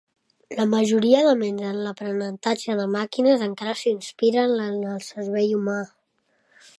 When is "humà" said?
5.59-5.81